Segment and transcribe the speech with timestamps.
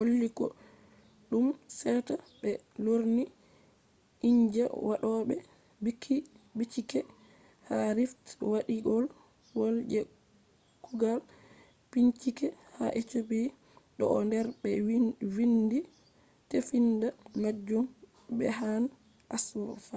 [0.03, 2.51] holli koɗume seta ɓe
[2.85, 3.23] lorni
[4.29, 5.35] inji waɗoɓe
[6.57, 6.99] bincike
[7.67, 9.99] ha rift waadiwol je
[10.85, 11.19] kugal
[11.91, 13.51] bincike ha ethiopia
[13.97, 14.69] bo o do der be
[15.35, 15.79] vindi
[16.49, 17.07] tefinda
[17.41, 17.85] majum
[18.37, 18.89] berhane
[19.35, 19.75] asfaw